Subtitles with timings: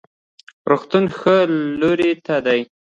[0.69, 1.37] روغتون ښي
[1.79, 2.61] لوري ته دی